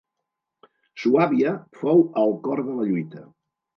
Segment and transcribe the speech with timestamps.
[1.03, 3.23] Suàbia fou al cor de la lluita.